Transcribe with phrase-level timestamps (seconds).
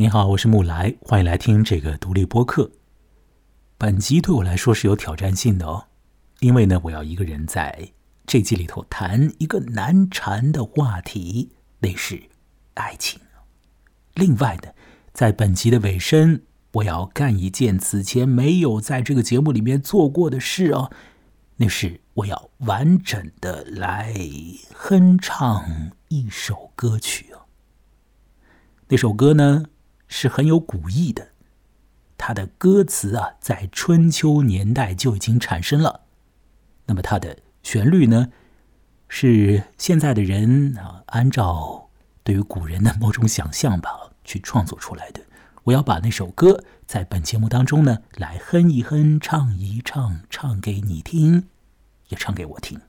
[0.00, 2.70] 你好，我是木来，欢迎来听这个独立播客。
[3.76, 5.88] 本集对我来说是有挑战性的哦，
[6.38, 7.92] 因为呢，我要一个人在
[8.24, 11.50] 这集里头谈一个难缠的话题，
[11.80, 12.18] 那是
[12.72, 13.20] 爱情。
[14.14, 14.70] 另外呢，
[15.12, 16.40] 在本集的尾声，
[16.72, 20.90] 我要干一件此前没有在这个节目里面做过的事哦，
[21.56, 24.14] 那是我要完整的来
[24.72, 27.42] 哼唱一首歌曲哦。
[28.88, 29.66] 那首歌呢？
[30.12, 31.28] 是很有古意的，
[32.18, 36.00] 它的歌词啊，在春秋年代就已经产生了。
[36.86, 38.32] 那么它的旋律呢，
[39.06, 41.88] 是现在的人啊，按照
[42.24, 45.22] 对于古人的某种想象吧，去创作出来的。
[45.62, 51.48] 我要把那首歌在本节目当中呢，来哼一哼，唱一唱，唱给你听，
[52.08, 52.80] 也唱给我听。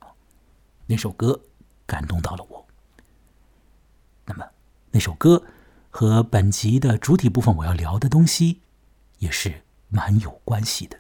[0.88, 1.40] 那首歌
[1.86, 2.66] 感动到了我。
[4.26, 4.44] 那么
[4.90, 5.44] 那首歌。
[5.92, 8.62] 和本集的主体部分我要聊的东西，
[9.20, 10.98] 也是蛮有关系的。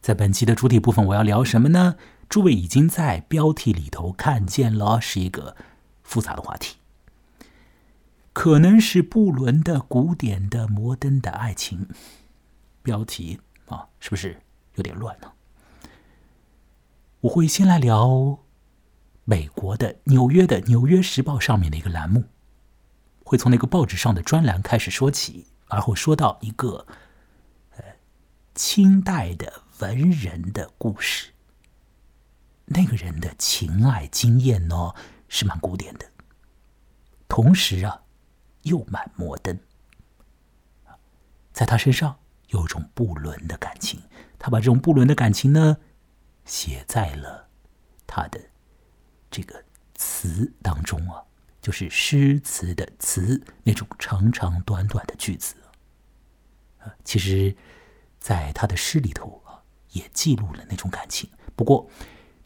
[0.00, 1.96] 在本集的主体部分，我要聊什么呢？
[2.28, 5.54] 诸位已经在标题里头看见了，是一个
[6.02, 6.78] 复杂的话题，
[8.32, 11.88] 可能是不伦的、古典的、摩登的爱情。
[12.82, 14.40] 标题啊，是不是
[14.74, 15.30] 有点乱呢？
[17.20, 18.40] 我会先来聊
[19.24, 22.24] 美国的纽约的《纽约时报》上面的一个栏目。
[23.32, 26.86] 会从那个报纸上的专栏开始说起，而后说到一个
[27.70, 27.82] 呃
[28.54, 31.32] 清代的文人的故事。
[32.66, 34.92] 那个人的情爱经验呢
[35.28, 36.04] 是蛮古典的，
[37.26, 38.02] 同时啊
[38.64, 39.58] 又蛮摩登。
[41.54, 44.02] 在他身上有种不伦的感情，
[44.38, 45.78] 他把这种不伦的感情呢
[46.44, 47.48] 写在了
[48.06, 48.38] 他的
[49.30, 51.24] 这个词当中啊。
[51.62, 55.54] 就是诗词的词那种长长短短的句子，
[56.80, 57.56] 啊，其实，
[58.18, 61.30] 在他的诗里头啊，也记录了那种感情。
[61.54, 61.88] 不过，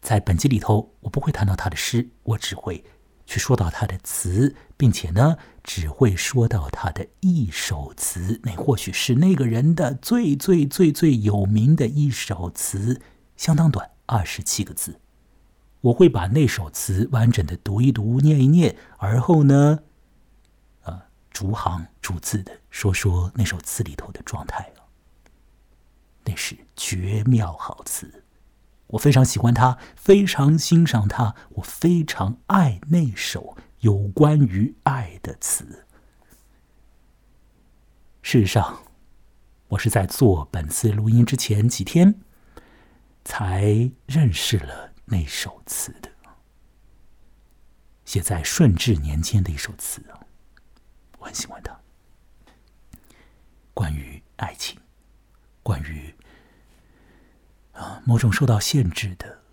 [0.01, 2.83] 在本集里头，我不会谈到他的诗，我只会
[3.25, 13.01] 去说到他的词，并且呢，只会说到他的一首词，那或许是那个人的最最最最有名的一首词，
[13.35, 14.99] 相当短，二十七个字。
[15.81, 19.79] 我会把那首词完整的读一读、念一念，而后呢，
[20.81, 24.71] 啊，逐行逐字的说说那首词里头的状态
[26.25, 28.23] 那是绝妙好词，
[28.87, 35.85] 我非常喜欢它，非常欣赏它，我非常爱那首有关于爱的词。
[38.21, 38.79] 事实上，
[39.69, 42.19] 我是在做本次录音之前几天
[43.23, 44.91] 才认识了。
[45.09, 46.11] 那首词的，
[48.03, 50.19] 写在顺治年间的一首词啊，
[51.17, 51.79] 我很喜欢它。
[53.73, 54.77] 关于爱情，
[55.63, 56.13] 关于
[57.71, 59.43] 啊某种受到限制的、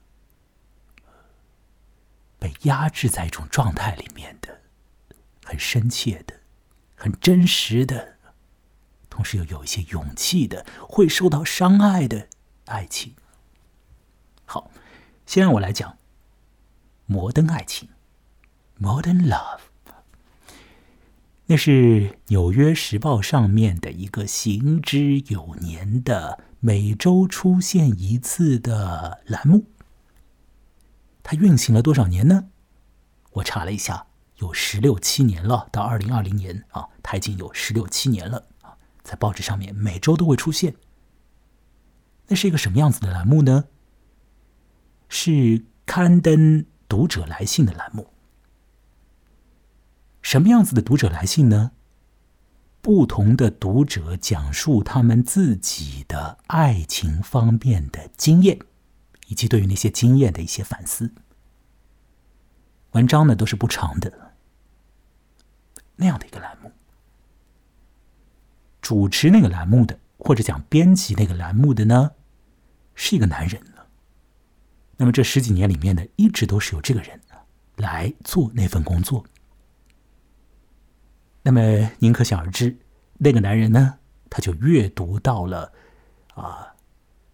[2.40, 4.60] 被压制在一种状态里面的，
[5.44, 6.40] 很深切的、
[6.96, 8.18] 很真实的，
[9.08, 12.28] 同时又有一些勇气的，会受到伤害的
[12.64, 13.14] 爱情。
[14.44, 14.68] 好。
[15.26, 15.96] 先让我来讲
[17.06, 17.88] 摩登爱情
[18.80, 19.60] ，Modern Love。
[21.46, 29.66] 那是《纽约时报》上面的一个行之有年的每周出现一次的栏目。
[31.22, 32.48] 它运行了多少年呢？
[33.32, 34.06] 我查了一下，
[34.36, 35.68] 有十六七年了。
[35.70, 38.46] 到二零二零年啊，它已经有十六七年了，
[39.02, 40.76] 在报纸上面每周都会出现。
[42.28, 43.64] 那是一个什么样子的栏目呢？
[45.08, 48.08] 是刊登读者来信的栏目。
[50.22, 51.72] 什么样子的读者来信呢？
[52.80, 58.58] 不同的读者讲述他们自己的爱情方面的经验，
[59.28, 61.12] 以及对于那些经验的一些反思。
[62.92, 64.32] 文章呢都是不长的，
[65.96, 66.72] 那样的一个栏目。
[68.82, 72.12] 主持那个栏目的，或者讲编辑那个栏目的呢，
[72.94, 73.62] 是一个男人。
[74.96, 77.20] 那么这十几年里面呢，一直都是有这个人
[77.76, 79.24] 来做那份工作。
[81.42, 82.78] 那么您可想而知，
[83.18, 83.98] 那个男人呢，
[84.30, 85.72] 他就阅读到了
[86.34, 86.74] 啊，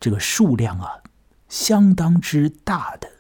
[0.01, 1.03] 这个数量啊
[1.49, 3.11] 相当之大的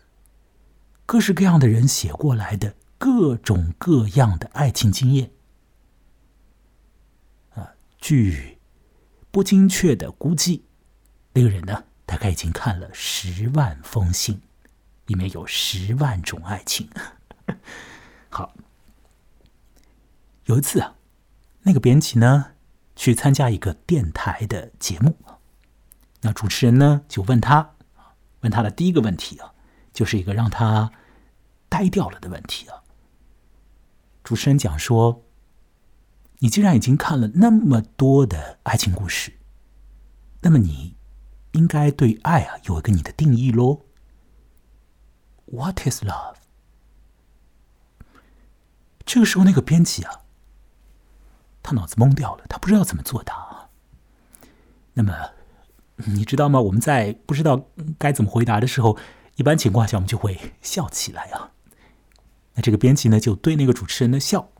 [1.04, 5.30] 各式各样的人写过来的各种各样的爱情经验
[7.50, 7.74] 啊。
[7.98, 8.58] 据
[9.30, 10.64] 不精确的估计，
[11.34, 11.84] 那个人呢。
[12.10, 14.40] 大概已经看了十万封信，
[15.06, 16.90] 里面有十万种爱情。
[18.28, 18.52] 好，
[20.46, 20.96] 有一次啊，
[21.62, 22.46] 那个编辑呢
[22.96, 25.16] 去参加一个电台的节目
[26.22, 27.76] 那主持人呢就问他，
[28.40, 29.54] 问他的第一个问题啊，
[29.92, 30.90] 就是一个让他
[31.68, 32.82] 呆掉了的问题啊。
[34.24, 35.24] 主持人讲说
[36.42, 39.38] ：“你既然已经看了那么多的爱情故事，
[40.40, 40.96] 那么你
[41.52, 43.82] 应该对爱啊有一个你的定义喽。
[45.46, 46.36] What is love？”
[49.04, 50.20] 这个时候，那个编辑啊，
[51.62, 53.68] 他脑子懵掉了，他不知道怎么作答。
[54.92, 55.30] 那么，
[55.96, 56.60] 你知道吗？
[56.60, 57.66] 我们在不知道
[57.98, 58.96] 该怎么回答的时候，
[59.36, 61.52] 一般情况下我们就会笑起来啊。
[62.54, 64.50] 那这个编辑呢，就对那个主持人的笑。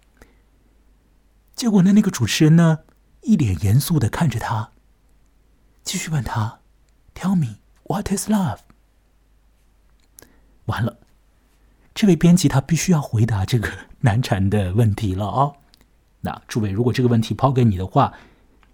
[1.55, 2.81] 结果呢，那个主持人呢，
[3.23, 4.73] 一脸严肃的看着他，
[5.85, 6.60] 继续问他
[7.21, 8.61] ：“Tell me what is love？”
[10.65, 10.97] 完了，
[11.95, 13.69] 这位编辑他必须要回答这个
[14.01, 15.53] 难缠的问题了啊！
[16.23, 18.15] 那诸位，如果这个问题抛给你的话，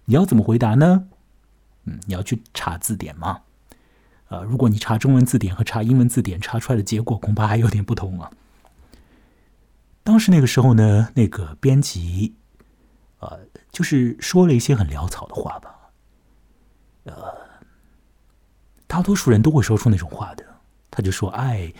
[0.05, 1.09] 你要怎么回答呢？
[1.83, 3.41] 嗯，你要去查字典吗？
[4.29, 8.31] 呃，如果你查中文字典和查英文字典，查出来的结果恐怕还有点不同啊。
[10.03, 12.35] 当时那个时候呢，那个编辑，
[13.19, 13.39] 呃，
[13.71, 15.73] 就是说了一些很潦草的话吧。
[17.05, 17.36] 呃，
[18.87, 20.43] 大多数人都会说出那种话的。
[20.89, 21.71] 他就说：“爱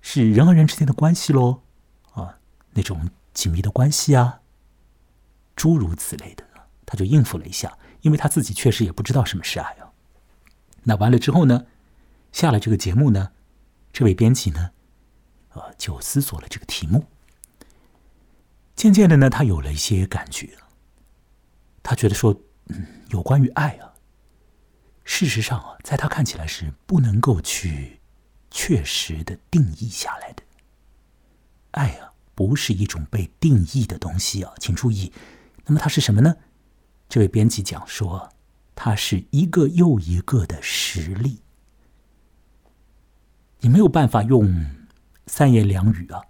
[0.00, 1.60] 是人和人之间的关系喽，
[2.12, 2.38] 啊，
[2.72, 4.40] 那种紧密的关系啊，
[5.54, 6.44] 诸如此类的。”
[6.84, 9.92] 他就应付了一下，因为他自己确实也不知道什么是爱啊。
[10.82, 11.66] 那完了之后呢，
[12.32, 13.30] 下了这个节目呢，
[13.92, 14.70] 这位编辑呢。
[15.50, 17.04] 啊，就思索了这个题目。
[18.74, 20.48] 渐渐的呢，他有了一些感觉。
[21.82, 22.34] 他觉得说，
[22.68, 23.91] 嗯，有关于爱啊，
[25.04, 28.00] 事实上啊，在他看起来是不能够去
[28.50, 30.42] 确实的定义下来的。
[31.72, 35.12] 爱啊，不是一种被定义的东西啊，请注意。
[35.64, 36.36] 那么它是什么呢？
[37.08, 38.32] 这位编辑讲说，
[38.74, 41.40] 它是一个又一个的实例。
[43.60, 44.82] 你没有办法用。
[45.28, 46.20] 三言两语啊，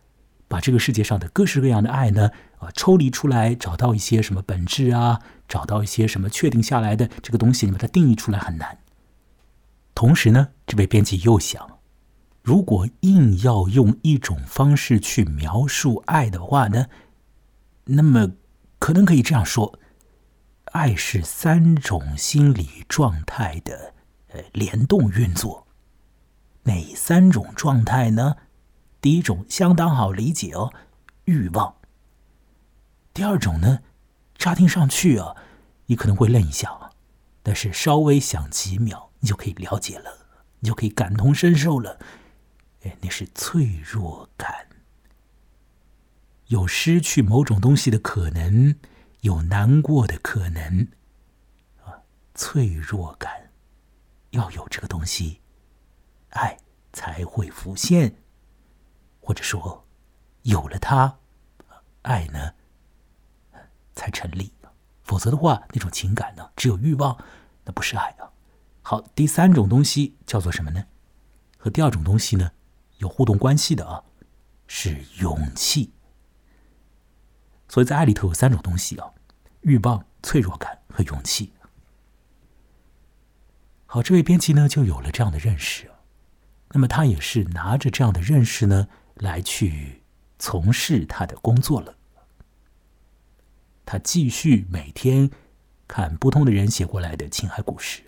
[0.53, 5.19] 把这个世界上的各式各样的爱呢，啊，抽离出来，找到一些什么本质啊，
[5.49, 8.77] 找到一些什么确定下来的这个东西，你把它定义出来很难。
[9.95, 11.79] 同时呢，这位编辑又想，
[12.43, 16.85] 如果硬要用一种方式去描述爱的话呢，
[17.85, 18.33] 那么
[18.79, 19.79] 可能可以这样说：
[20.73, 23.95] 爱是三种心理状态的
[24.29, 25.67] 呃联动运作。
[26.65, 28.37] 哪三种状态呢？
[29.03, 30.73] 第一种相当好理解哦，
[31.25, 31.75] 欲望。
[33.13, 33.81] 第二种呢，
[34.37, 35.37] 乍听上去啊，
[35.87, 36.93] 你可能会愣一下啊，
[37.43, 40.29] 但是稍微想几秒，你就可以了解了，
[40.61, 41.99] 你就可以感同身受了。
[42.85, 44.69] 哎，那是脆弱感，
[46.47, 48.77] 有失去某种东西的可能，
[49.23, 50.87] 有难过的可能
[51.85, 52.07] 啊，
[52.37, 53.51] 脆弱感
[54.31, 55.41] 要有这个东西，
[56.31, 56.57] 爱
[56.93, 58.15] 才会浮现。
[59.23, 59.87] 或者说，
[60.43, 61.17] 有了它，
[62.03, 62.53] 爱呢
[63.95, 64.53] 才成立。
[65.05, 67.17] 否则的话，那种情感呢，只有欲望，
[67.65, 68.31] 那不是爱啊。
[68.83, 70.85] 好，第三种东西叫做什么呢？
[71.57, 72.51] 和第二种东西呢
[72.99, 74.03] 有互动关系的啊，
[74.67, 75.93] 是勇气。
[77.69, 79.13] 所以在爱里头有三种东西啊：
[79.61, 81.53] 欲望、脆弱感和勇气。
[83.87, 85.91] 好，这位编辑呢就有了这样的认识
[86.71, 88.89] 那么他也是拿着这样的认识呢。
[89.23, 90.03] 来去
[90.39, 91.97] 从事他的工作了。
[93.87, 95.31] 他继续每天
[95.87, 98.03] 看不同的人写过来的情海故事。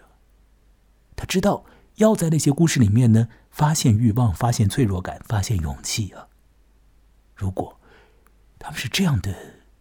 [1.14, 1.64] 他知道
[1.96, 6.28] 要在那些故事里面呢，发现欲望，发现脆弱感，发现勇气啊。
[7.36, 7.78] 如果
[8.58, 9.34] 他们是这样的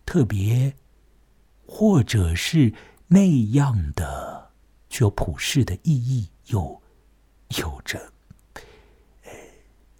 [0.05, 0.75] 特别，
[1.65, 2.73] 或者是
[3.07, 4.51] 那样的
[4.89, 6.81] 具有普世的意义，又
[7.57, 8.13] 有着
[9.23, 9.31] 呃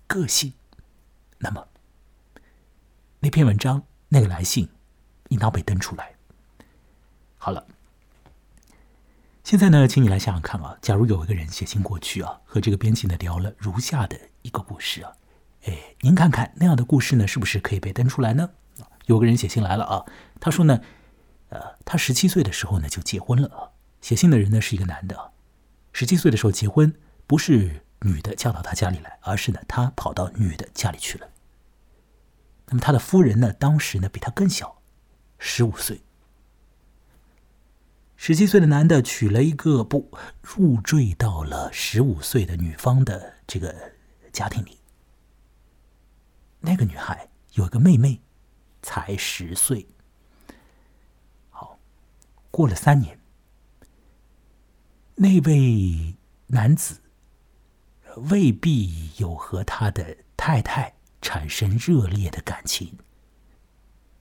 [0.05, 0.53] 个性。
[1.43, 1.67] 那么，
[3.19, 4.69] 那篇文章、那个来信，
[5.27, 6.13] 应当被登出来。
[7.38, 7.67] 好了，
[9.43, 15.12] 现在呢，请你来想想看啊，假如有一个人写信过去啊，和这个编辑呢聊了如下的一个故事啊，
[15.65, 18.50] 哎，您看看那样的故事呢，是不是可以被登出来呢？
[19.07, 20.05] 有个人写信来了啊，
[20.39, 20.79] 他说呢，
[21.50, 23.67] 呃，他十七岁的时候呢就结婚了啊。
[24.00, 25.33] 写信的人呢是一个男的，
[25.91, 26.95] 十七岁的时候结婚，
[27.27, 31.27] 不是女的嫁到他家里来，而是呢他跑到女的家里去了。
[32.74, 33.53] 那么他的夫人呢？
[33.53, 34.82] 当时呢比他更小，
[35.38, 36.01] 十五岁。
[38.15, 40.10] 十七岁的男的娶了一个不
[40.42, 43.94] 入赘到了十五岁的女方的这个
[44.32, 44.80] 家庭里。
[46.62, 48.20] 那个女孩有一个妹妹，
[48.82, 49.86] 才十岁。
[51.51, 51.77] 好
[52.50, 53.20] 过了三年，
[55.13, 56.15] 那位
[56.48, 57.01] 男子
[58.32, 62.98] 未必有和他的太太产生热烈的感情，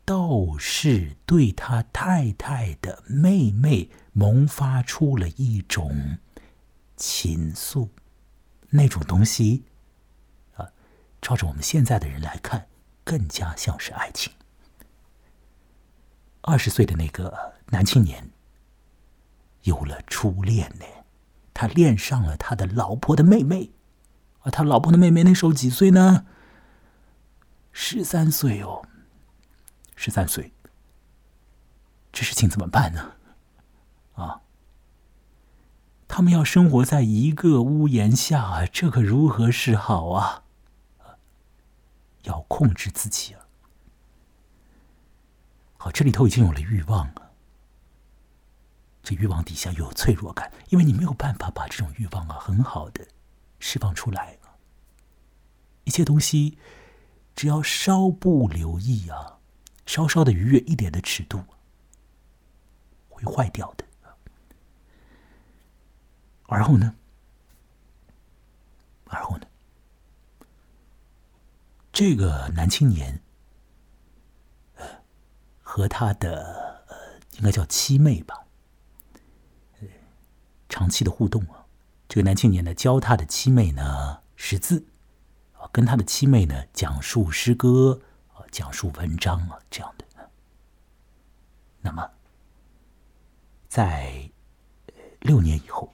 [0.05, 6.19] 倒是对他太太的妹妹萌发出了一种
[6.97, 7.89] 情愫。
[8.71, 9.65] 那种东西，
[10.55, 10.71] 啊，
[11.21, 12.69] 照着我们现在的人来看，
[13.05, 14.33] 更加像是爱情。
[16.41, 18.31] 二十岁的那个男青年
[19.65, 20.87] 有了初恋呢，
[21.53, 23.73] 他恋上了他的老婆的妹妹，
[24.43, 26.27] 而他老婆的妹妹那时候几岁呢？
[27.73, 28.87] 十三岁哦，
[29.97, 30.53] 十三岁，
[32.13, 33.17] 这事情怎么办呢？
[34.15, 34.43] 啊，
[36.07, 40.45] 他们要生活在一个屋檐下，这可如何是好啊？
[42.25, 43.47] 要控制自己啊！
[45.77, 47.33] 好，这里头已经有了欲望了。
[49.03, 53.05] 这欲望底下有脆弱感，因为你没有办法把这种欲望啊很好的
[53.59, 54.39] 释放出来。
[55.83, 56.57] 一切东西
[57.35, 59.39] 只要稍不留意啊，
[59.87, 61.43] 稍稍的逾越一点的尺度，
[63.09, 63.85] 会坏掉的。
[66.47, 66.95] 而后呢？
[69.07, 69.47] 而后呢？
[71.93, 73.21] 这个男青年。
[75.75, 76.97] 和他的呃，
[77.39, 78.45] 应该叫七妹吧，
[80.69, 81.65] 长期的互动啊。
[82.07, 84.85] 这个男青年呢，教他的七妹呢识字，
[85.73, 87.99] 跟他的七妹呢讲述诗歌
[88.35, 90.05] 啊，讲述文章啊，这样的。
[91.81, 92.09] 那么，
[93.69, 94.31] 在
[95.21, 95.93] 六年以后，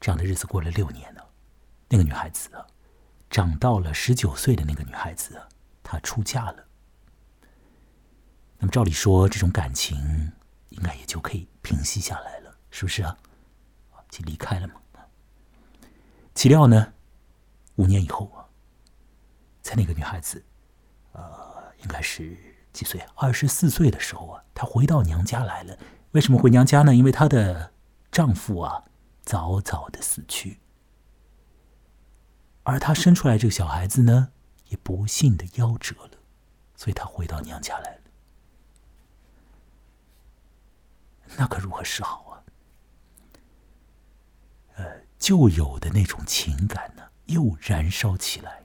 [0.00, 1.20] 这样的日子过了六年呢，
[1.88, 2.66] 那个女孩子啊，
[3.28, 5.46] 长到了十九岁的那个女孩子啊，
[5.82, 6.64] 她出嫁了。
[8.58, 10.32] 那么照理说，这种感情
[10.70, 13.16] 应该也就可以平息下来了，是不是啊？
[14.08, 14.74] 就离开了嘛。
[16.34, 16.94] 岂料呢，
[17.76, 18.39] 五年以后啊，
[19.62, 20.44] 在那个女孩子，
[21.12, 22.36] 呃，应该是
[22.72, 23.00] 几岁？
[23.14, 25.76] 二十四岁的时候啊，她回到娘家来了。
[26.12, 26.94] 为什么回娘家呢？
[26.94, 27.72] 因为她的
[28.10, 28.84] 丈夫啊，
[29.22, 30.58] 早早的死去，
[32.64, 34.32] 而她生出来这个小孩子呢，
[34.68, 36.18] 也不幸的夭折了，
[36.74, 38.00] 所以她回到娘家来了。
[41.36, 42.42] 那可如何是好啊？
[44.76, 48.64] 呃，旧有的那种情感呢，又燃烧起来，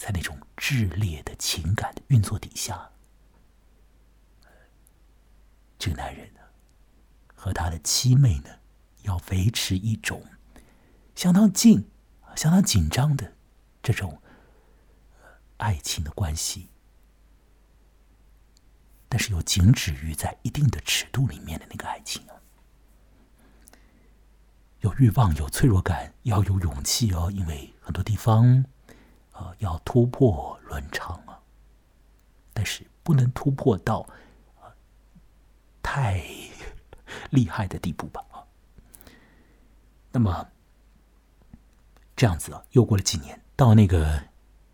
[0.00, 2.90] 在那种炽烈的情感的运作底下，
[5.78, 6.40] 这个男人呢，
[7.34, 8.48] 和他的妻妹呢，
[9.02, 10.24] 要维持一种
[11.14, 11.86] 相当近、
[12.34, 13.34] 相当紧张的
[13.82, 14.22] 这种
[15.58, 16.70] 爱情的关系。
[19.06, 22.40] 但是又仅止于在一定的尺度里面的那个爱情啊，
[24.80, 28.64] 有欲望，有脆弱感，要有勇气哦，因为很多地方，
[29.58, 31.40] 要突破伦常啊，
[32.52, 34.06] 但是不能突破到
[35.82, 36.22] 太
[37.30, 38.46] 厉害的地步吧啊。
[40.12, 40.48] 那么
[42.16, 44.22] 这样子啊，又过了几年，到那个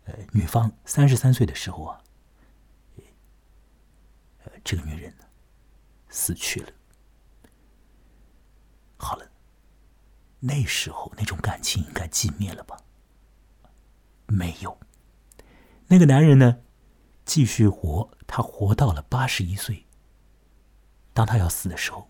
[0.05, 2.01] 呃女方三十三岁的时候啊。
[4.63, 5.23] 这个女人呢，
[6.09, 6.69] 死去了。
[8.97, 9.29] 好了，
[10.39, 12.77] 那时候那种感情应该寂灭了吧？
[14.27, 14.77] 没有，
[15.87, 16.59] 那个男人呢，
[17.25, 19.85] 继续活，他活到了八十一岁。
[21.13, 22.07] 当他要死的时候，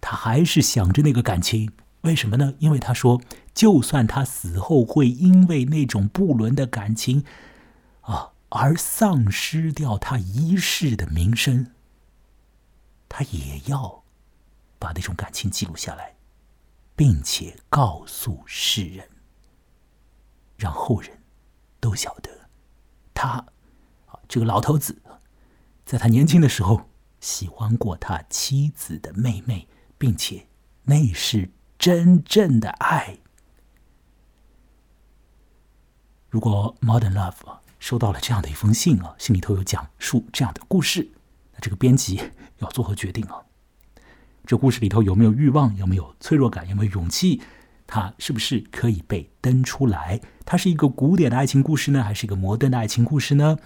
[0.00, 1.72] 他还是想着那个感情。
[2.02, 2.54] 为什么呢？
[2.60, 3.20] 因为他说，
[3.52, 7.24] 就算他死后会因为那种不伦的感情，
[8.00, 8.32] 啊。
[8.52, 11.70] 而丧失掉他一世的名声，
[13.08, 14.02] 他也要
[14.76, 16.16] 把那种感情记录下来，
[16.96, 19.08] 并且告诉世人，
[20.60, 21.22] 让后人
[21.80, 22.30] 都晓得
[23.14, 23.28] 他
[24.06, 25.00] 啊这个老头子，
[25.84, 26.82] 在他年轻的时候
[27.18, 29.66] 喜欢过他妻子的妹妹，
[29.98, 30.46] 并且
[30.84, 33.18] 那是真正的爱。
[36.28, 37.58] 如果 Modern Love。
[37.80, 41.10] 收到了这样的一封信啊，信里头有讲述这样的故事，
[41.54, 42.20] 那这个编辑
[42.58, 43.40] 要做何决定啊？
[44.44, 45.74] 这故事里头有没有欲望？
[45.76, 46.68] 有没有脆弱感？
[46.68, 47.40] 有没有勇气？
[47.92, 50.20] 它是不是可以被登出来？
[50.46, 53.58] 它是一个古典的爱情故事呢，还是一个摩登的爱情故事呢？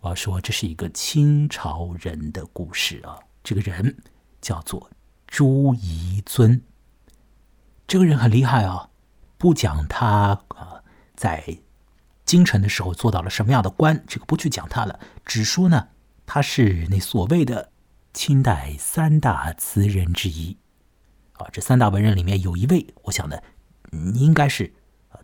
[0.00, 3.16] 我要说，这是一个清朝人的故事啊。
[3.44, 3.96] 这个人
[4.40, 4.90] 叫做
[5.28, 6.60] 朱彝尊，
[7.86, 8.90] 这个人很厉害啊。
[9.38, 10.82] 不讲他啊，
[11.14, 11.60] 在。
[12.26, 14.04] 京城的时候做到了什么样的官？
[14.06, 15.88] 这个不去讲他了，只说呢，
[16.26, 17.72] 他是那所谓的
[18.12, 20.56] 清代三大词人之一。
[21.32, 23.36] 啊，这三大文人里面有一位，我想呢，
[23.90, 24.72] 你应该是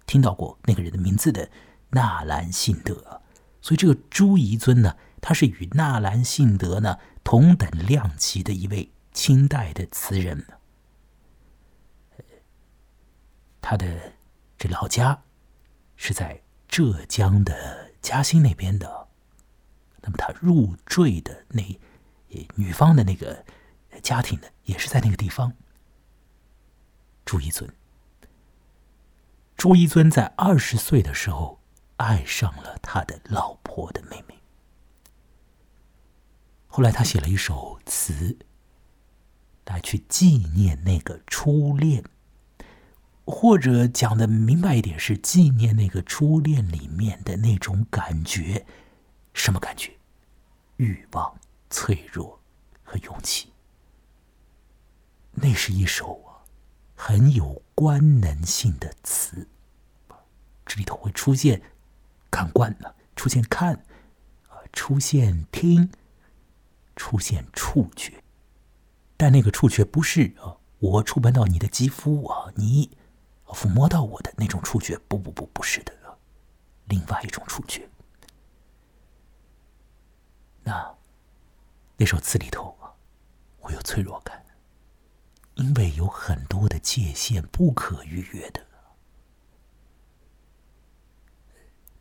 [0.06, 1.50] 听到过那个人的名字的
[1.90, 3.22] 纳兰性德。
[3.60, 10.46] 所以这个朱彝尊呢，他是与纳兰性德呢同等量级的一位清代的词人。
[13.60, 14.12] 他的
[14.56, 15.22] 这老家
[15.96, 19.08] 是在浙江的嘉兴那边的。
[20.02, 21.80] 那么他入赘的那
[22.54, 23.44] 女方的那个
[24.02, 25.52] 家庭呢，也是在那个地方。
[27.24, 27.68] 朱一尊，
[29.56, 31.60] 朱一尊在二十岁的时候
[31.96, 34.38] 爱上了他的老婆的妹妹。
[36.66, 38.36] 后来他写了一首词，
[39.64, 42.04] 来去纪念那个初恋，
[43.24, 48.66] 或者讲的明白一点，是纪念那个初恋里面的那种感觉，
[49.32, 49.96] 什么感觉？
[50.76, 52.38] 欲望、脆弱
[52.84, 53.54] 和勇气。
[55.32, 56.25] 那是一首。
[56.96, 59.46] 很有官能性的词，
[60.64, 61.62] 这里头会出现
[62.30, 63.74] 感官呢，出现看，
[64.48, 65.92] 啊，出现听，
[66.96, 68.24] 出现触觉，
[69.16, 72.96] 但那个触觉不是啊，我触碰到你的肌肤啊，你
[73.44, 75.92] 抚摸到我的那种触觉，不不不，不是的，
[76.86, 77.88] 另外一种触觉。
[80.64, 80.96] 那
[81.98, 82.90] 那首词里头啊，
[83.58, 84.45] 会有脆弱感。
[85.56, 88.66] 因为有很多的界限不可逾越的，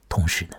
[0.10, 0.58] 同时呢，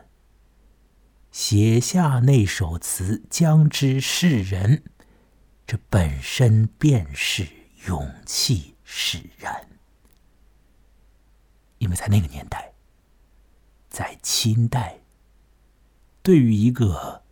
[1.31, 4.83] 写下那首词将之世人，
[5.67, 7.47] 这本身便是
[7.87, 9.69] 勇气使然。
[11.77, 12.73] 因为在那个年代，
[13.91, 15.01] 在清代，
[16.23, 17.23] 对于一个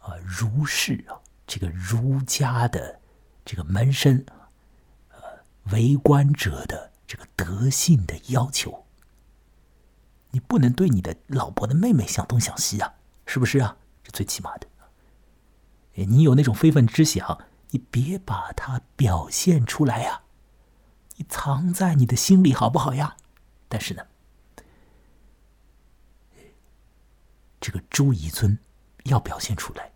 [0.00, 3.00] 啊儒士啊，这个儒家的
[3.44, 4.26] 这个门生。
[5.72, 8.86] 为官者的这个德性的要求，
[10.30, 12.94] 你不能对你的老婆的妹妹想东想西啊，
[13.26, 13.76] 是不是啊？
[14.02, 14.66] 这最起码的。
[15.94, 20.22] 你有那种非分之想，你别把它表现出来呀，
[21.16, 23.16] 你藏在你的心里好不好呀？
[23.68, 24.06] 但是呢，
[27.60, 28.58] 这个朱彝尊
[29.04, 29.92] 要表现出来。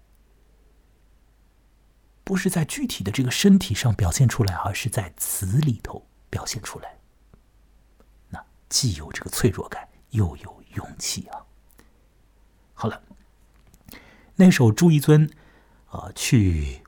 [2.33, 6.99] 不是在具体的这个身体上表现出来，而是在词里头表现出来。
[8.31, 11.45] 那既有这个脆弱感，又有勇气啊。
[12.73, 13.03] 好了，
[14.37, 15.31] 那首朱彝尊
[15.91, 16.83] 啊，去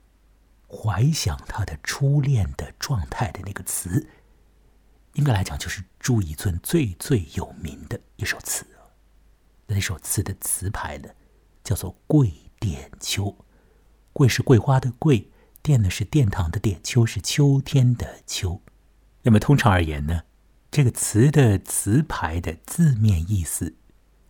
[0.66, 4.08] 怀想他的初恋的状态的那个词，
[5.12, 8.66] 应该来讲就是朱彝尊最最有名的一首词。
[9.66, 11.10] 那首词的词牌呢，
[11.62, 13.24] 叫做《桂殿秋》。
[14.14, 15.28] 桂是桂花的桂，
[15.64, 18.60] 殿呢是殿堂的殿，秋是秋天的秋。
[19.22, 20.24] 那么通常而言呢，
[20.70, 23.74] 这个词的词牌的字面意思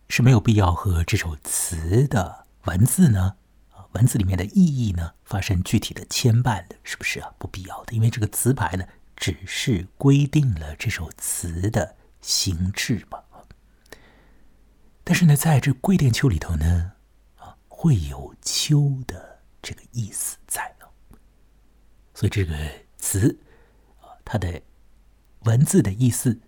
[0.07, 3.35] 是没有必要和这首词的文字呢，
[3.71, 4.53] 啊文字里面的意
[4.87, 7.33] 义呢发生具体的牵绊的，是不是啊？
[7.37, 8.85] 不必要的，因为这个词牌呢
[9.17, 13.25] 只是规定了这首词的形制吧。
[15.03, 16.93] 但是呢，在这桂殿秋里头呢，
[17.35, 19.35] 啊会有秋的。
[19.67, 20.74] 这个意思在，
[22.15, 22.55] 所以这个
[22.97, 23.37] 词
[24.01, 24.61] 啊，它的
[25.41, 26.39] 文字的意思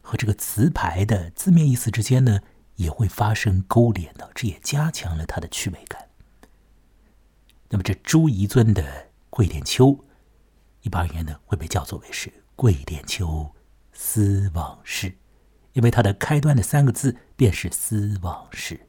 [0.00, 2.40] 和这个词牌的字面意思之间呢，
[2.76, 6.08] 也会发生勾连的，这也加强了它的趣味感。
[7.68, 8.82] 那么这朱彝尊的
[9.28, 9.86] 《桂殿秋》，
[10.82, 13.52] 一般而言呢，会被叫做为是《桂殿秋
[13.92, 15.08] 思往事》，
[15.72, 18.86] 因为它的开端的三个字便是“思往事”。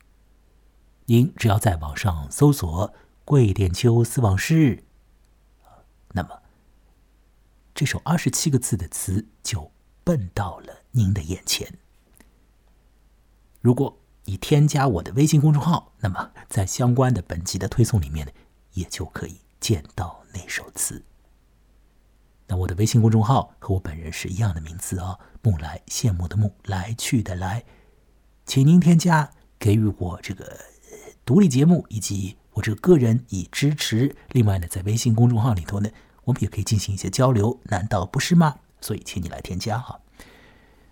[1.07, 2.89] 您只要在网上搜索。
[3.29, 4.77] 《桂殿秋思往事》，
[6.13, 6.41] 那么
[7.75, 9.71] 这首二十七个字的词就
[10.03, 11.77] 奔到了您的眼前。
[13.61, 18.31] 如果你添加我的微信公众号，那么在相关的本集的推送里面呢，
[18.73, 21.03] 也就可以见到那首词。
[22.47, 27.63] 那我的微信公众号和我本人是一样的名字啊，木来羡慕的木，来去的来，
[28.45, 30.57] 请您添加，给予我这个
[31.25, 32.37] 独立节目以及。
[32.57, 35.91] 或者个个人以支持，另外呢，在微信公众号里头呢，
[36.23, 38.57] 我们也可以进行一些交流，难道不是吗？
[38.81, 40.01] 所以，请你来添加哈。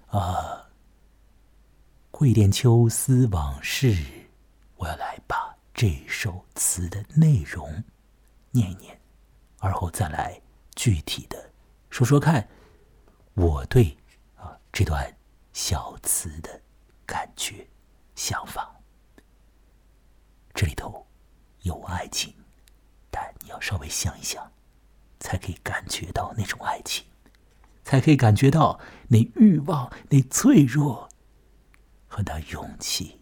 [0.10, 0.70] 啊，
[2.12, 3.98] 桂殿秋思往事，
[4.76, 7.84] 我要来把这首词的内容
[8.52, 9.02] 念一念，
[9.58, 10.40] 而后再来
[10.76, 11.50] 具体的
[11.90, 12.48] 说说看，
[13.34, 13.98] 我对
[14.36, 15.18] 啊这段
[15.52, 16.62] 小词的
[17.08, 17.68] 感觉、
[18.14, 18.72] 想法。
[20.54, 21.05] 这里头。
[21.66, 22.32] 有爱情，
[23.10, 24.52] 但你要稍微想一想，
[25.20, 27.04] 才可以感觉到那种爱情，
[27.84, 31.10] 才可以感觉到那欲望、那脆弱
[32.08, 33.20] 和那勇气。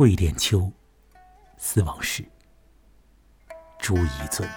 [0.00, 0.72] 桂殿秋，
[1.58, 2.26] 思往事。
[3.78, 4.48] 朱彝尊。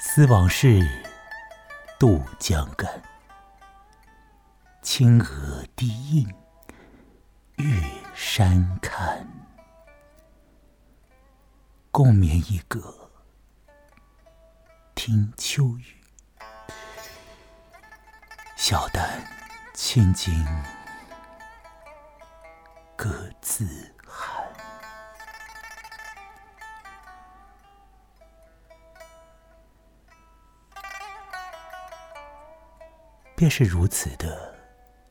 [0.00, 0.84] 思往事，
[1.96, 3.00] 渡江干。
[4.82, 6.34] 青娥低映，
[7.58, 7.80] 月
[8.12, 9.24] 山看。
[11.92, 13.12] 共眠一阁，
[14.96, 15.84] 听秋雨。
[18.56, 19.22] 小旦。
[19.76, 20.32] 千金
[22.96, 23.10] 各
[23.42, 23.66] 自
[24.06, 24.48] 寒，
[33.34, 34.54] 便是如此的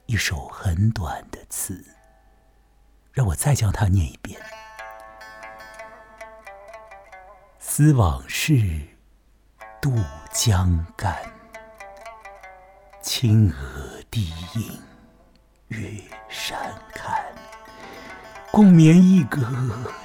[0.06, 1.86] 一首很短的词，
[3.12, 4.41] 让我再将它念一遍：
[7.60, 8.88] 思往事，
[9.82, 9.93] 渡
[10.32, 11.21] 江干，
[13.15, 14.02] 青娥。
[14.10, 14.80] 低吟
[15.67, 16.60] 月山
[16.95, 17.23] 看，
[18.52, 19.39] 共眠一阁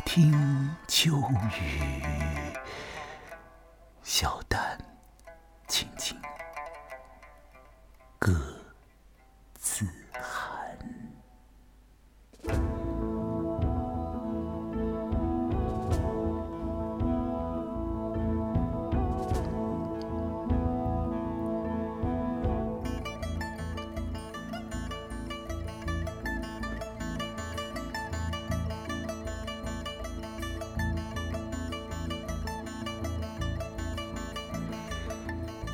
[0.04, 1.18] 听秋
[1.58, 2.52] 雨。
[4.02, 4.76] 小旦
[5.68, 6.18] 轻轻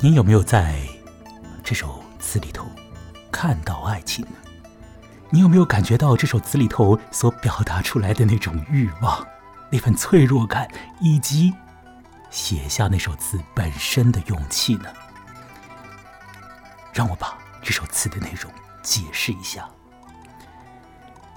[0.01, 0.77] 你有没有在
[1.63, 2.67] 这首词里头
[3.31, 4.35] 看到爱情呢？
[5.29, 9.25] 你有没有感觉到这首词里头所表达出来的那种欲望、
[9.71, 11.53] 那份脆弱感，以及
[12.29, 14.89] 写下那首词本身的勇气呢？
[16.93, 18.51] 让我把这首词的内容
[18.83, 19.67] 解释一下。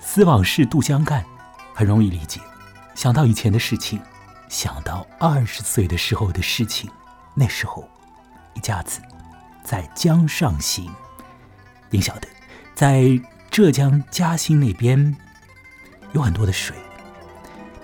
[0.00, 1.24] 思往事，渡江干，
[1.72, 2.40] 很容易理解。
[2.94, 4.00] 想到以前的事情，
[4.48, 6.90] 想到二十岁的时候的事情，
[7.34, 7.88] 那时候。
[8.58, 9.00] 一家子
[9.62, 10.92] 在江上行，
[11.90, 12.26] 您晓得，
[12.74, 13.08] 在
[13.52, 15.16] 浙江嘉兴那边
[16.12, 16.74] 有很多的水，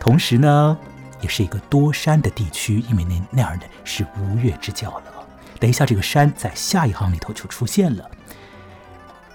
[0.00, 0.76] 同时呢，
[1.20, 5.04] 也是一个多山的地区，因为那那样的是吴越之交了。
[5.60, 8.10] 等一下，这个山在下一行里头就出现了：“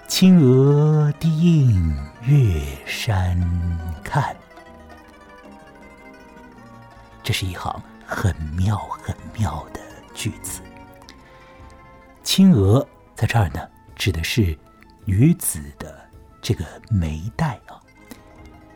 [0.06, 3.40] 青娥低映月山
[4.04, 4.36] 看。”
[7.24, 9.80] 这是一行很妙很妙的
[10.14, 10.60] 句子。
[12.22, 14.56] 青娥在这儿呢，指的是
[15.04, 15.98] 女子的
[16.40, 17.80] 这个眉黛啊。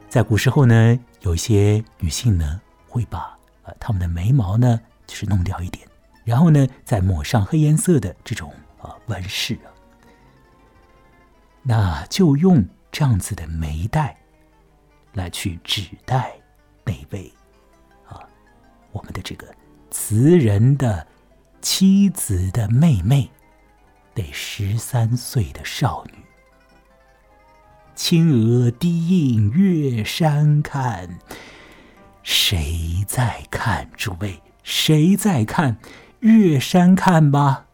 [0.08, 5.86] 在古时候呢，有一些女性呢，会把呃她们的眉毛呢，就是弄掉一点，
[6.24, 9.68] 然后呢，再抹上黑颜色的这种啊纹饰啊。
[11.62, 14.16] 那就用这样子的眉黛
[15.14, 16.32] 来去指代
[16.84, 17.32] 那位
[18.06, 18.20] 啊
[18.92, 19.46] 我们的这个
[19.90, 21.06] 词人的
[21.64, 23.30] 妻子的妹妹。
[24.12, 26.18] 得十三岁的少女，
[27.94, 31.18] 青娥低映月山看，
[32.22, 33.88] 谁在看？
[33.96, 35.78] 诸位，谁在看？
[36.20, 37.64] 月山看吗？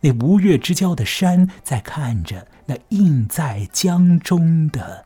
[0.00, 5.04] 那吴越之交的山在看着那映在江中的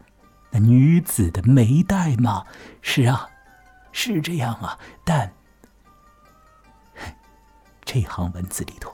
[0.51, 2.45] 那女子的眉黛吗？
[2.83, 3.31] 是啊，
[3.91, 4.79] 是这样啊。
[5.03, 5.33] 但
[7.85, 8.93] 这行文字里头。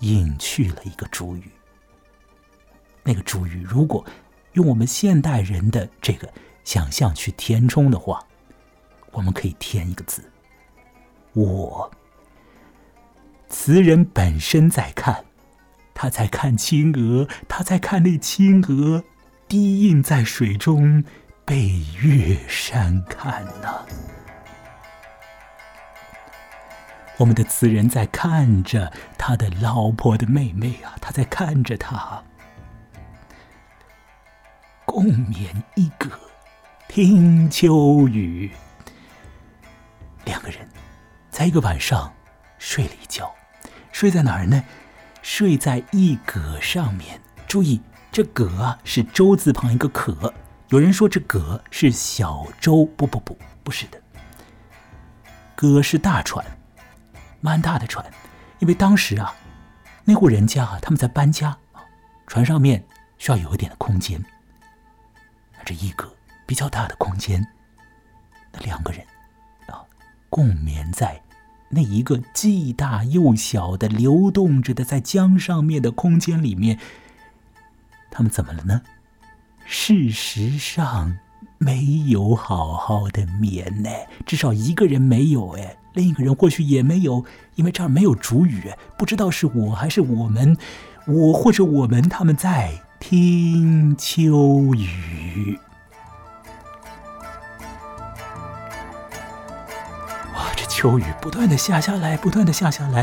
[0.00, 1.50] 隐去了一个主语，
[3.02, 4.06] 那个主语如果
[4.52, 8.24] 用我们现代人的这个想象去填充的话，
[9.10, 10.22] 我们可以填一个字：
[11.32, 11.90] 我。
[13.48, 15.24] 词人本身在看，
[15.94, 19.02] 他在看青鹅，他在看那青鹅
[19.48, 21.02] 低映在水中，
[21.44, 23.84] 被月山看呐。
[27.18, 32.22] 我们的词人在看着他的老婆的妹妹啊，他在看着他，
[34.84, 36.08] 共眠一阁，
[36.86, 38.52] 听秋雨。
[40.24, 40.60] 两个人
[41.28, 42.12] 在一个晚上
[42.56, 43.34] 睡了一觉，
[43.90, 44.62] 睡在哪儿呢？
[45.20, 47.20] 睡在一葛上面。
[47.48, 47.80] 注意，
[48.12, 50.32] 这葛啊是舟字旁一个可。
[50.68, 54.00] 有人说这葛是小舟，不不不，不是的。
[55.56, 56.46] 葛是大船，
[57.40, 58.04] 蛮大的船。
[58.58, 59.34] 因为当时啊，
[60.04, 61.56] 那户人家啊，他们在搬家，
[62.26, 62.84] 船上面
[63.18, 64.24] 需要有一点的空间。
[65.56, 66.12] 那这一个
[66.46, 67.46] 比较大的空间，
[68.52, 69.00] 那两个人
[69.66, 69.84] 啊，
[70.28, 71.22] 共眠在
[71.68, 76.78] 那一个既大又小的、流动着的在江上面的空间里面，
[78.10, 78.82] 他们怎么了呢？
[79.64, 81.18] 事实上
[81.58, 83.90] 没有好好的眠呢，
[84.24, 87.24] 至少一个人没有哎，另一个人或许也没有，
[87.56, 90.56] 因为这儿没有主语，不知道是我还是我们，
[91.08, 92.70] 我或者我们，他们在。
[93.00, 95.56] 听秋雨，
[100.34, 100.50] 哇！
[100.56, 103.02] 这秋雨不断的下下来，不断的下下来，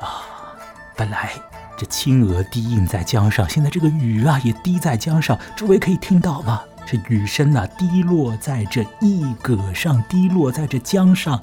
[0.00, 0.56] 啊！
[0.96, 1.30] 本来
[1.76, 6.62] 这青鹅低映在江上，现在这个雨啊也滴在江上，诸位可以听到吗？
[6.86, 11.38] 这雨声啊，滴落在这一葛上，滴落在这江上，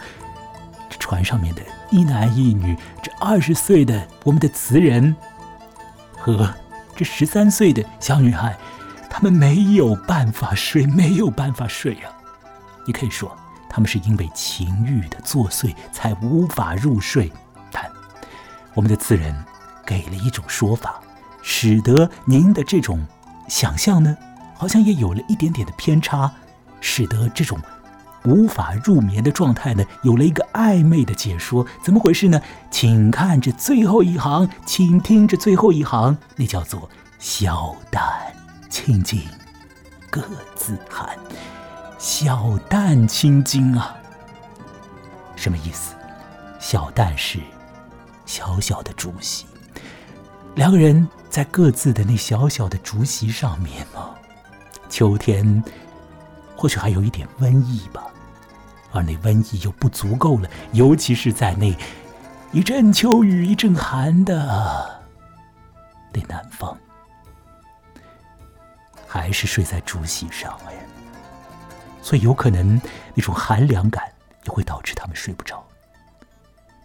[0.98, 5.16] 船上面的一男一女，这二十岁的我们的词人
[6.18, 6.54] 和。
[6.96, 8.56] 这十三岁的小女孩，
[9.10, 12.14] 她们没有办法睡，没有办法睡啊！
[12.86, 13.36] 你可以说，
[13.68, 17.34] 他们是因为情欲的作祟才无法入睡。
[17.72, 17.84] 但
[18.76, 19.36] 我们的词人
[19.84, 21.02] 给了一种说法，
[21.42, 23.04] 使得您的这种
[23.48, 24.16] 想象呢，
[24.56, 26.32] 好像也有了一点点的偏差，
[26.80, 27.60] 使得这种。
[28.26, 32.42] 无法入眠的状态呢，有了一个暧昧的解说，怎么回事呢？
[32.72, 38.02] 请看这最后一行，请听这最后一行，那叫做“小旦
[38.70, 39.22] 清静
[40.10, 40.22] 各
[40.56, 41.18] 自寒”，
[42.00, 43.96] 小旦清静啊，
[45.36, 45.94] 什么意思？
[46.60, 47.40] 小旦是
[48.26, 49.46] 小小的竹席，
[50.56, 54.12] 两个人在各自的那小小的竹席上面吗，
[54.88, 55.62] 秋天
[56.56, 58.02] 或许还有一点瘟疫吧。
[58.94, 61.76] 而那瘟疫又不足够了，尤其是在那
[62.52, 65.02] 一阵秋雨一阵寒的
[66.14, 66.78] 那南方，
[69.08, 70.74] 还是睡在竹席上哎，
[72.04, 72.80] 所以有可能
[73.16, 74.04] 那种寒凉感
[74.44, 75.66] 也会导致他们睡不着。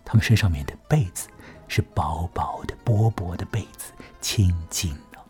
[0.03, 1.29] 他们身上面的被子
[1.69, 3.93] 是薄薄的、薄薄的被子，
[4.23, 5.21] 青筋啊，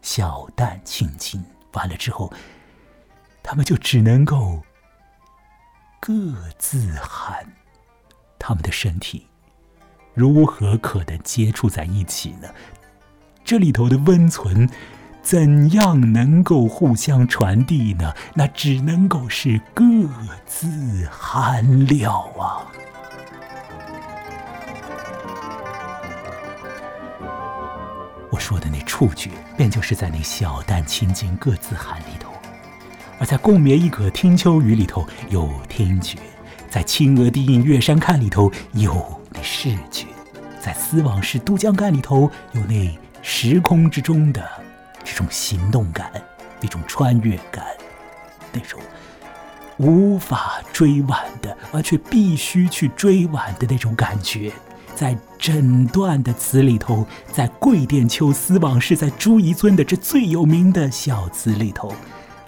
[0.00, 1.44] 小蛋青筋。
[1.72, 2.32] 完了之后，
[3.42, 4.62] 他们就只能够。
[6.02, 6.14] 各
[6.58, 7.46] 自喊，
[8.38, 9.26] 他们的身体
[10.14, 12.48] 如何可能接触在一起呢？
[13.44, 14.66] 这里头的温存
[15.22, 18.14] 怎样能够互相传递呢？
[18.34, 19.84] 那只能够是各
[20.46, 22.64] 自喊了啊！
[28.30, 32.29] 我说的那触觉，便就是在那小旦青筋各自喊里头。
[33.20, 36.18] 而在共眠一葛听秋雨里头有听觉，
[36.70, 40.06] 在青娥低映月山看里头有那视觉，
[40.58, 44.42] 在思往事都江干里头有那时空之中的
[45.04, 46.10] 这种行动感，
[46.62, 47.62] 那种穿越感，
[48.54, 48.80] 那种
[49.76, 54.50] 无法追晚的，而却必须去追晚的那种感觉，
[54.94, 61.92] 在整段的词里头，在桂殿秋思往事，在朱彝尊的这最有名的小词里头。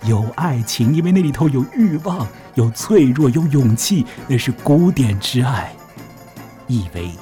[0.05, 5.73] 有爱情，因为那里头有欲望，有脆弱，有勇气，那是古典之爱，
[6.67, 7.13] 亦为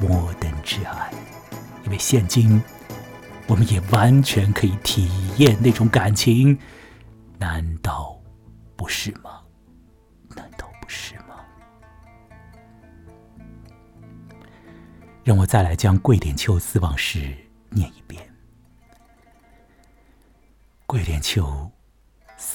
[0.00, 1.10] 摩登之爱。
[1.84, 2.62] 因为现今，
[3.48, 6.56] 我们也完全可以体验那种感情，
[7.38, 8.16] 难道
[8.76, 9.40] 不是吗？
[10.36, 11.34] 难道不是吗？
[15.24, 17.18] 让我再来将《桂典秋思往事》
[17.70, 18.22] 念一遍，
[20.86, 21.44] 《桂典秋》。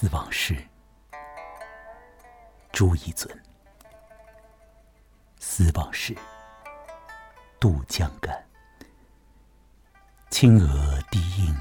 [0.04, 0.54] 思往事，
[2.74, 3.42] 朱彝尊。
[5.39, 6.13] 思往事，
[7.58, 8.46] 渡江干。
[10.30, 11.56] 青娥低映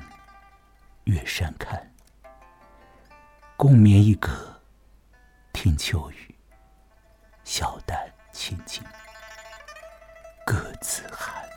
[1.04, 1.88] 月山看。
[3.56, 4.60] 共眠一阁，
[5.52, 6.34] 听秋雨。
[7.44, 8.82] 小旦青筋，
[10.44, 11.48] 各自寒。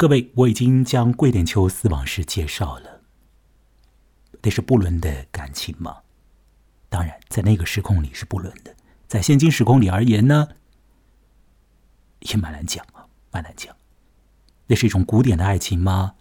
[0.00, 3.02] 各位，我已经将贵点秋死往事介绍了，
[4.40, 5.98] 那是不伦的感情吗？
[6.88, 8.74] 当然，在那个时空里是不伦的，
[9.06, 10.48] 在现今时空里而言呢，
[12.20, 13.76] 也蛮难讲啊，蛮难讲。
[14.68, 16.14] 那是一种古典的爱情吗？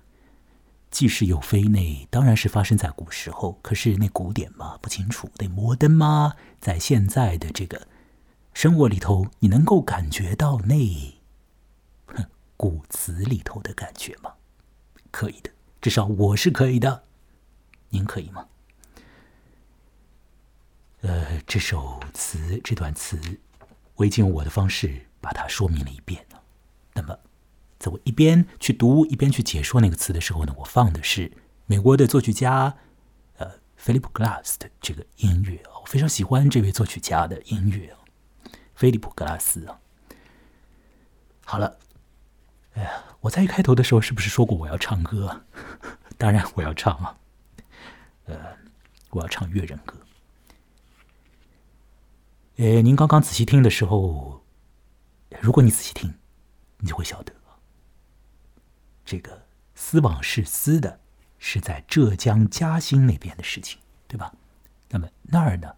[0.91, 3.57] 既是又非，那当然是发生在古时候。
[3.61, 4.77] 可是那古典吗？
[4.81, 5.29] 不清楚。
[5.37, 6.33] 那摩登吗？
[6.59, 7.87] 在现在的这个
[8.53, 10.75] 生活里头，你能够感觉到那
[12.59, 14.33] 哼古词里头的感觉吗？
[15.11, 15.49] 可以的，
[15.81, 17.03] 至少我是可以的。
[17.89, 18.45] 您可以吗？
[21.01, 23.17] 呃，这首词，这段词，
[23.95, 26.43] 我已经用我的方式把它说明了一遍了。
[26.93, 27.17] 那么。
[27.79, 31.31] 在我一边去读一边去解说那个词的时候呢，我放的是
[31.65, 32.75] 美国的作曲家
[33.37, 37.99] 呃菲利普·格拉斯的这个音乐，我非常喜欢这位作曲家的音乐啊，
[38.75, 39.79] 菲利普·格拉斯啊。
[41.45, 41.79] 好了，
[42.79, 45.43] 哎呀我在一开头的时候是不是说过我要唱歌？
[46.17, 47.17] 当然我要唱啊，
[48.23, 48.37] 呃，
[49.09, 49.97] 我要唱《越人歌》。
[52.63, 54.41] 呃，您刚刚仔细听的时候，
[55.41, 56.13] 如果你仔细听，
[56.77, 57.33] 你就会晓得。
[59.03, 61.01] 这个丝网是丝的，
[61.37, 64.33] 是在浙江嘉兴那边的事情，对吧？
[64.89, 65.75] 那么那儿呢，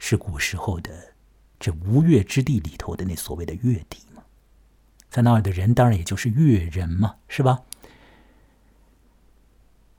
[0.00, 1.14] 是古时候的
[1.60, 4.02] 这吴越之地里头的那所谓的越地
[5.10, 7.60] 在那儿的人当然也就是越人嘛，是吧？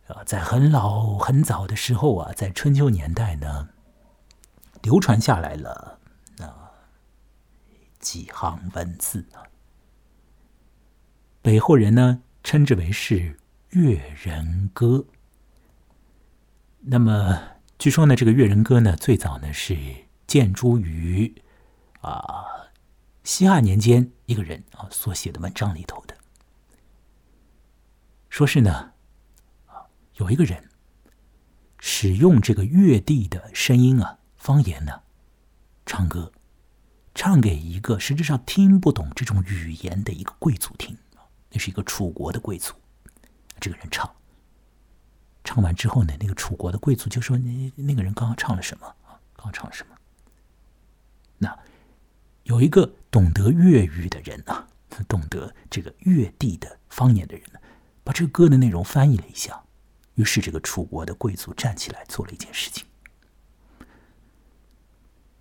[0.07, 3.69] 啊，在很老很早的时候啊，在春秋年代呢，
[4.81, 5.99] 流传下来了
[6.39, 6.71] 啊
[7.99, 9.43] 几行文字啊，
[11.41, 12.21] 北后人呢。
[12.41, 13.15] 称之为是
[13.71, 14.87] 《越人歌》。
[16.79, 17.37] 那么，
[17.77, 19.77] 据说呢，这个《越人歌》呢，最早呢是
[20.25, 21.35] 建诸于
[21.99, 22.68] 啊
[23.29, 26.17] 西汉年间一个人啊所写的文章里头的。
[28.27, 28.93] 说是呢，
[30.15, 30.67] 有一个人
[31.77, 35.03] 使用这个越地的声音啊方言呢
[35.85, 36.31] 唱歌，
[37.13, 40.97] 唱给一个实质上听不懂这种语言的一个贵族听。
[41.51, 42.73] 那是一个楚国的贵族，
[43.59, 44.11] 这个人唱，
[45.43, 49.21] 唱完之后呢，那个楚国的贵族就说：“你那个人刚刚唱了什么啊？
[49.35, 49.95] 刚刚唱了什么？”
[51.37, 51.59] 那
[52.45, 54.67] 有一个懂得粤语的人啊，
[55.07, 57.59] 懂得这个越地的方言的人呢，
[58.03, 59.63] 把这个歌的内容翻译了一下。
[60.15, 62.85] 于是，这个楚国的贵族站起来做了一件事情。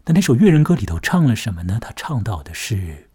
[0.04, 1.78] 那那首越人歌里头唱了什么呢？
[1.80, 3.10] 他唱到的是。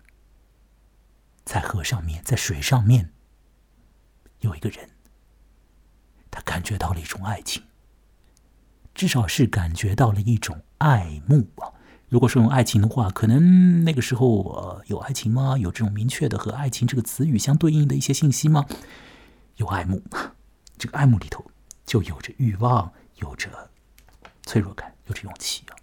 [1.46, 3.12] 在河上面，在水上面，
[4.40, 4.92] 有一个人，
[6.32, 7.64] 他感觉到了一种爱情，
[8.94, 11.74] 至少是感觉到了一种爱慕啊。
[12.14, 15.58] 如果说用爱情的话，可能那个时候呃有爱情吗？
[15.58, 18.68] 有这种明确的和爱情这个词语相对应的一些信息吗？
[19.56, 20.00] 有爱慕，
[20.78, 21.44] 这个爱慕里头
[21.88, 23.72] 就有着欲望，有着
[24.44, 25.74] 脆弱感，有着勇气啊。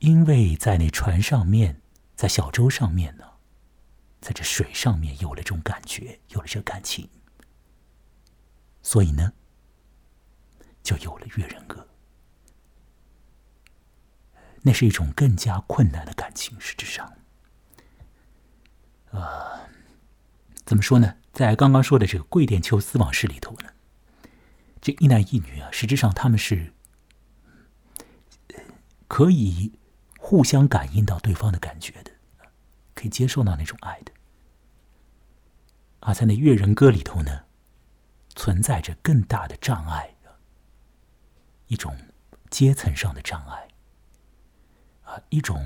[0.00, 1.80] 因为在那船上面，
[2.14, 3.24] 在小舟上面呢，
[4.20, 7.08] 在这水上面有了这种感觉，有了这感情，
[8.82, 9.32] 所以呢，
[10.86, 11.88] 就有了越人歌。
[14.62, 17.12] 那是一种更加困难的感情，实质上，
[19.10, 19.68] 啊，
[20.64, 21.16] 怎么说呢？
[21.32, 23.70] 在刚刚说的这个《贵殿秋思往事》里头呢，
[24.80, 26.72] 这一男一女啊，实质上他们是
[29.08, 29.78] 可以。
[30.18, 32.10] 互相感应到对方的感觉的，
[32.96, 34.10] 可以接受到那种爱的。
[36.00, 37.44] 而在那《月人歌》里头呢，
[38.34, 40.15] 存在着更大的障碍，
[41.68, 41.96] 一种
[42.50, 43.68] 阶层上的障碍，
[45.04, 45.64] 啊，一种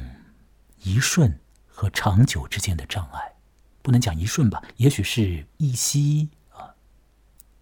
[0.78, 3.34] 一瞬和长久之间的障碍，
[3.82, 6.74] 不能讲一瞬吧，也许是一夕啊，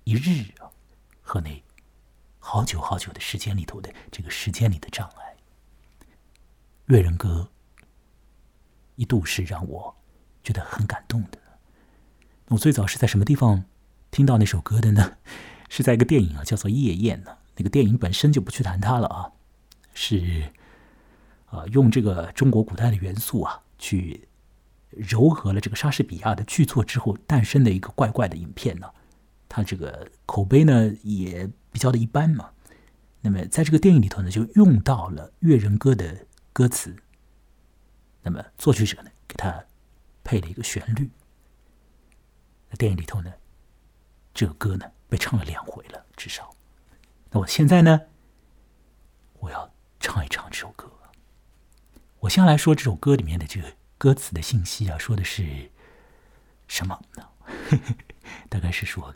[0.04, 0.70] 一日啊，
[1.20, 1.62] 和那
[2.38, 5.36] 好久好久的时间里头的这个时间里的障碍。
[6.86, 7.50] 《越人歌》
[8.96, 9.96] 一度是让我
[10.42, 11.38] 觉得很感动的。
[12.46, 13.64] 我最早是在什么地方
[14.10, 15.18] 听到那首歌的呢？
[15.68, 17.37] 是在一个电影啊，叫做《夜宴》呢。
[17.58, 19.30] 那个电影本身就不去谈它了啊，
[19.92, 20.50] 是
[21.44, 24.26] 啊，用这个中国古代的元素啊，去
[24.92, 28.88] 糅合了这个莎士比亚的剧作之后诞生的一个怪怪的影片呢。
[29.46, 32.48] 它这个口碑呢也比较的一般嘛。
[33.20, 36.26] 那么在这个电影里头呢，就用到了《越人歌》的。
[36.50, 36.96] 歌词，
[38.20, 39.64] 那么作曲者呢，给他
[40.24, 41.08] 配了一个旋律。
[42.68, 43.32] 那电影里头呢，
[44.34, 46.50] 这个歌呢被唱了两回了，至少。
[47.30, 48.00] 那我现在呢，
[49.40, 49.70] 我要
[50.00, 50.90] 唱一唱这首歌。
[52.20, 55.70] 我先来说这首歌里面的这个歌词的信息啊，说的是
[56.66, 57.28] 什么呢？
[58.48, 59.14] 大概是说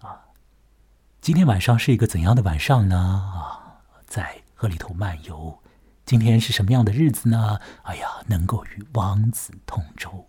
[0.00, 0.26] 啊，
[1.20, 2.96] 今天晚上是一个怎样的晚上呢？
[2.96, 5.58] 啊，在河里头漫游。
[6.04, 7.58] 今天是什么样的日子呢？
[7.84, 10.28] 哎呀，能够与王子同舟，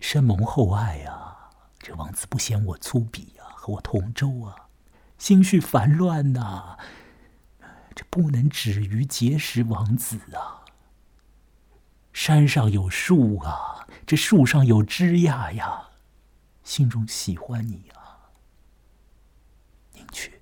[0.00, 1.50] 深盟厚爱啊！
[1.78, 4.68] 这王子不嫌我粗鄙啊，和我同舟啊，
[5.18, 6.76] 心绪烦乱呐。
[7.94, 10.64] 这不能止于结识王子啊！
[12.12, 15.90] 山上有树啊，这树上有枝桠呀，
[16.64, 18.32] 心中喜欢你啊，
[19.92, 20.32] 您却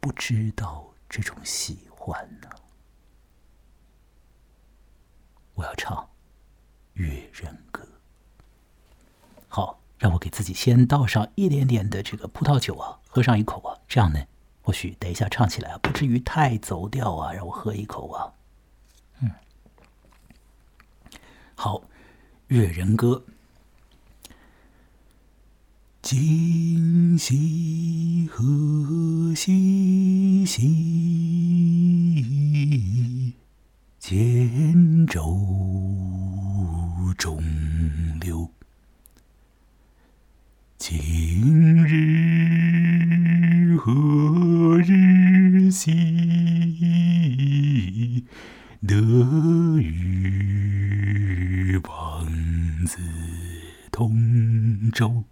[0.00, 1.86] 不知道这种喜。
[2.00, 2.48] 欢呢，
[5.52, 5.94] 我要唱
[6.94, 7.84] 《越人歌》。
[9.46, 14.20] 好，让我给自己先倒上一点点的这个葡萄酒啊，喝上一口啊，这样呢，
[14.62, 17.32] 或许等一下唱起来啊不至于太走调啊。
[17.32, 18.32] 让我喝一口啊，
[19.20, 19.30] 嗯，
[21.54, 21.78] 好，
[22.46, 23.24] 《越人歌》。
[26.00, 28.44] 今夕何
[29.34, 30.64] 夕兮，
[33.98, 35.20] 见舟
[37.18, 37.42] 中
[38.20, 38.48] 流。
[40.80, 40.96] 今
[41.88, 45.90] 日何日兮，
[48.86, 48.96] 得
[49.80, 52.26] 与王
[52.86, 52.96] 子
[53.90, 55.24] 同舟。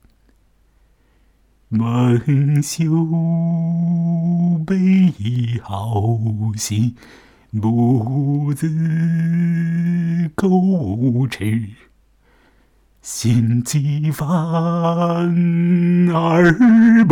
[1.69, 3.07] 蒙羞
[4.67, 5.13] 悲
[5.63, 6.19] 好
[6.57, 6.97] 心，
[7.53, 8.69] 不自
[10.35, 11.71] 口齿，
[13.09, 14.27] 心几烦
[16.13, 16.53] 而
[17.07, 17.09] 不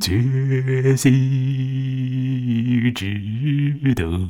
[0.00, 4.28] 觉兮，只得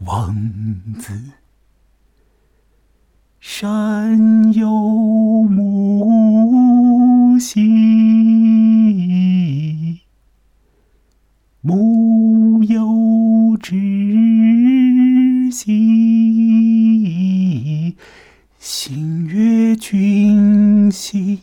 [0.00, 0.34] 王
[0.98, 1.12] 子。
[3.38, 4.68] 山有
[5.48, 7.60] 木兮，
[11.60, 13.76] 木有枝
[15.52, 16.31] 兮，
[18.64, 21.40] 心悦君兮，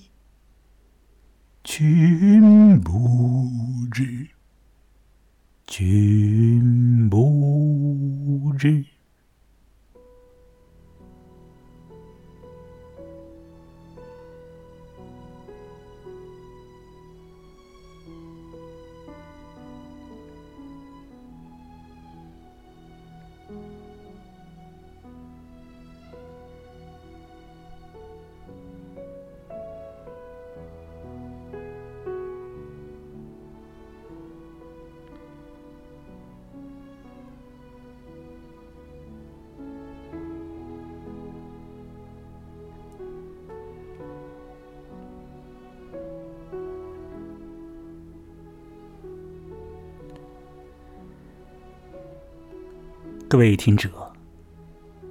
[53.29, 53.91] 各位听者，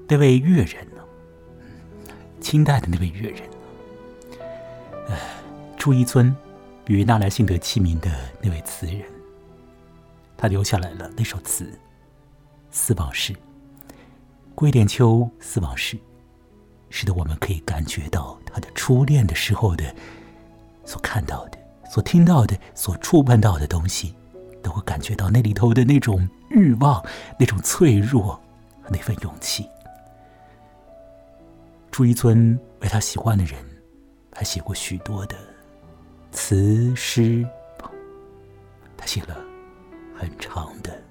[0.08, 1.00] 那位乐人呢？
[2.40, 3.56] 清代的那位乐人呢？
[5.06, 5.16] 呃，
[5.76, 6.34] 朱一尊
[6.88, 8.10] 与纳兰性德齐名的
[8.42, 9.04] 那位词人，
[10.36, 11.64] 他留下来了那首词
[12.72, 13.32] 《思往事》。
[14.56, 15.96] 桂殿秋《思往事》，
[16.90, 19.94] 使得我们可以感觉到他的初恋的时候的
[20.84, 21.58] 所看到的、
[21.88, 24.12] 所听到的、所触碰到的东西。
[24.62, 27.04] 都会感觉到那里头的那种欲望、
[27.38, 28.34] 那种脆弱
[28.82, 29.68] 和那份勇气。
[31.90, 33.58] 朱一尊为他喜欢的人，
[34.32, 35.36] 还写过许多的
[36.30, 37.44] 词诗。
[38.96, 39.36] 他写了
[40.16, 41.02] 很长的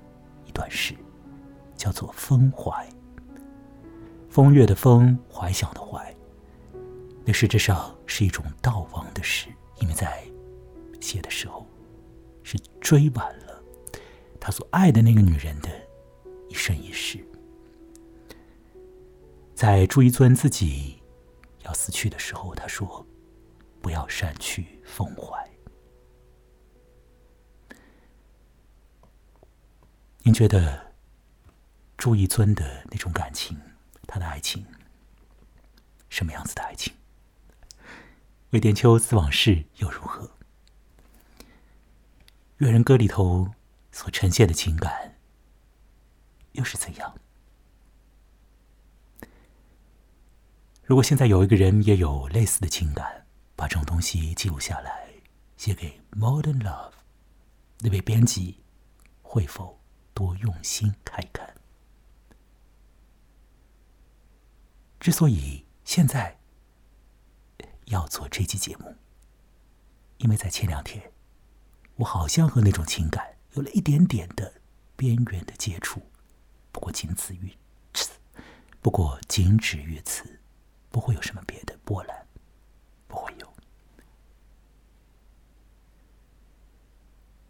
[0.45, 0.95] 一段诗，
[1.75, 2.71] 叫做《风怀》。
[4.29, 6.15] 风月的风，怀想的怀。
[7.25, 9.49] 那实质上是一种悼亡的诗，
[9.81, 10.23] 因为在
[11.01, 11.66] 写的时候。
[12.49, 13.61] 是追晚了
[14.39, 15.69] 他所爱的那个女人的
[16.47, 17.19] 一生一世。
[19.53, 20.97] 在朱一尊自己
[21.63, 23.05] 要死去的时候，他说
[23.83, 25.45] ：“不要删去风怀。”
[30.23, 30.93] 您觉得
[31.97, 33.59] 朱一尊的那种感情，
[34.07, 34.65] 他的爱情，
[36.07, 36.93] 什么样子的爱情？
[38.51, 40.25] 魏殿秋思往事又如何？
[42.57, 43.51] 《越人歌》里头
[43.91, 45.19] 所呈现的情感
[46.53, 47.15] 又是怎样？
[50.83, 55.07] 如果现在有一个人也有类似的情感，把这种东西记录下来，
[55.55, 56.89] 写给《Modern Love》
[57.81, 58.63] 那位编辑，
[59.21, 59.79] 会否
[60.15, 61.53] 多用心看看。
[64.99, 66.39] 之所以现在
[67.85, 68.95] 要做这期节目，
[70.17, 71.11] 因为在前两天，
[71.97, 74.61] 我好像和那种情感有了一点点的
[74.95, 76.01] 边缘的接触，
[76.71, 77.51] 不过仅此于
[77.93, 78.11] 此，
[78.81, 80.39] 不过仅止于此，
[80.89, 82.25] 不会有什么别的波澜，
[83.07, 83.53] 不会有。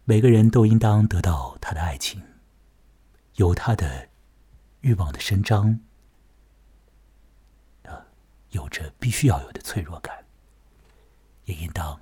[0.04, 2.22] 每个人都应当得到他的爱情，
[3.34, 4.08] 有他的
[4.80, 5.78] 欲望的伸张，
[7.82, 8.06] 呃，
[8.50, 10.24] 有着必须要有的脆弱感，
[11.44, 12.00] 也应当。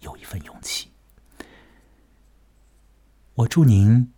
[0.00, 0.92] 有一份勇气，
[3.38, 4.12] 我祝您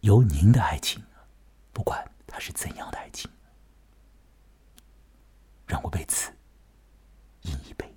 [0.00, 1.04] 有您的爱情，
[1.74, 3.30] 不管它是怎样的爱情，
[5.66, 6.32] 让我为此
[7.42, 7.94] 饮一杯，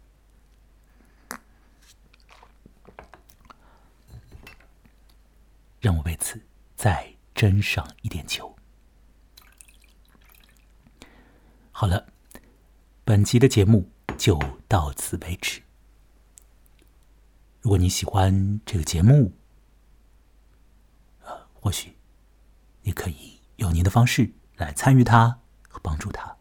[5.80, 6.41] 让我为此
[6.75, 8.53] 再斟上一点酒。
[11.71, 12.05] 好了，
[13.05, 15.61] 本集的节目就到此为止。
[17.61, 19.32] 如果你喜欢这个节目，
[21.60, 21.93] 或许
[22.84, 26.36] 你可以用您的方式来参与它和帮助它。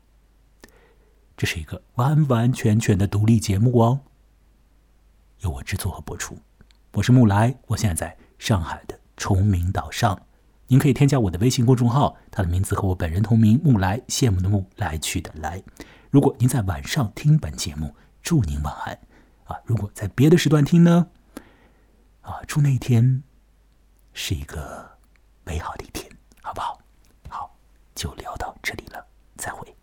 [1.36, 4.00] 这是一个完完全全的独立节目哦，
[5.40, 6.38] 由我制作和播出。
[6.92, 10.18] 我是木来，我现在在上海的崇明岛上。
[10.68, 15.62] 您可以添加我的微信公众号，它的名字和我本人同名，木来，羡慕的木，来去的来。
[16.10, 18.98] 如果您在晚上听本节目，祝您晚安
[19.44, 19.60] 啊！
[19.64, 21.08] 如果在别的时段听呢？
[22.22, 23.22] 啊，祝那一天
[24.12, 24.95] 是一个
[25.46, 26.10] 美好的一天，
[26.42, 26.76] 好不好？
[27.28, 27.56] 好，
[27.94, 29.75] 就聊到这里了，再会。